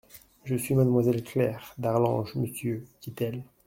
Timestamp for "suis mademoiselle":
0.55-1.23